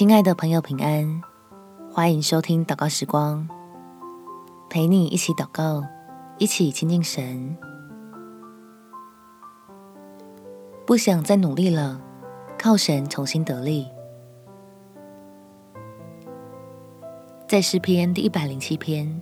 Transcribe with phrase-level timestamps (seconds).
[0.00, 1.22] 亲爱的朋友，平安！
[1.92, 3.46] 欢迎收听祷告时光，
[4.70, 5.84] 陪你一起祷告，
[6.38, 7.54] 一起亲近神。
[10.86, 12.00] 不想再努力了，
[12.58, 13.86] 靠神重新得力。
[17.46, 19.20] 在诗篇第一百零七篇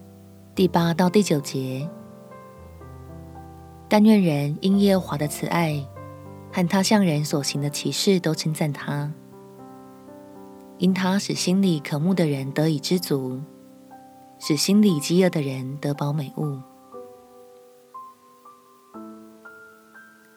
[0.55, 1.91] 第八到第九节，
[3.89, 5.85] 但愿人因耶和华的慈爱
[6.53, 9.13] 和他向人所行的奇事都称赞他。
[10.79, 13.41] 因他使心里渴慕的人得以知足，
[14.39, 16.61] 使心里饥饿的人得饱美物。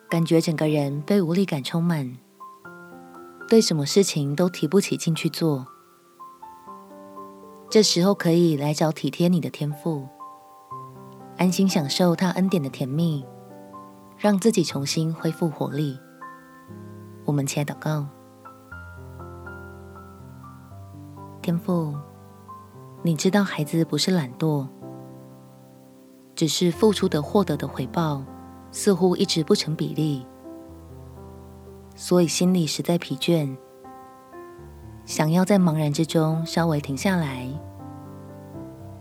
[0.10, 2.18] 感觉整个人被无力感充满，
[3.48, 5.68] 对什么事情都提不起劲去做。
[7.70, 10.08] 这时候可以来找体贴你的天赋，
[11.38, 13.24] 安心享受他恩典的甜蜜，
[14.18, 15.98] 让自己重新恢复活力。
[17.26, 18.08] 我们起来祷告。
[21.42, 21.96] 天父，
[23.02, 24.68] 你知道孩子不是懒惰，
[26.36, 28.24] 只是付出的获得的回报
[28.72, 30.26] 似乎一直不成比例，
[31.96, 33.58] 所以心里实在疲倦，
[35.04, 37.48] 想要在茫然之中稍微停下来，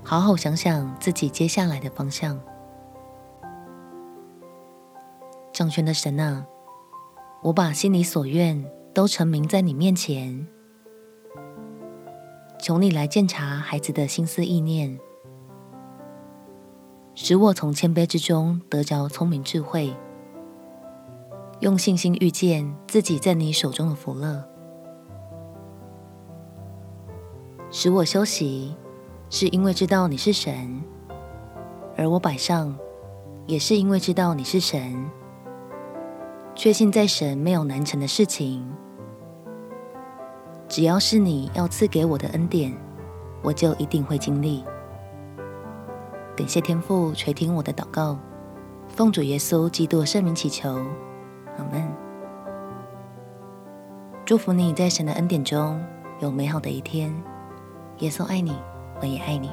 [0.03, 2.41] 好好想想自己接下来的方向。
[5.53, 6.47] 掌权的神啊，
[7.43, 10.47] 我把心里所愿都陈明在你面前。
[12.61, 15.01] 求你来鉴察孩子的心思意念，
[17.15, 19.97] 使我从谦卑之中得着聪明智慧，
[21.61, 24.45] 用信心遇见自己在你手中的福乐。
[27.71, 28.77] 使我休息，
[29.31, 30.83] 是因为知道你是神；
[31.97, 32.77] 而我摆上，
[33.47, 35.11] 也是因为知道你是神，
[36.55, 38.71] 确信在神没有难成的事情。
[40.71, 42.73] 只要是你要赐给我的恩典，
[43.43, 44.65] 我就一定会经历。
[46.37, 48.17] 感谢天父垂听我的祷告，
[48.87, 50.71] 奉主耶稣基督圣名祈求，
[51.59, 51.93] 阿门。
[54.25, 55.85] 祝福你在神的恩典中
[56.21, 57.13] 有美好的一天。
[57.99, 58.57] 耶稣爱你，
[59.01, 59.51] 我也爱你。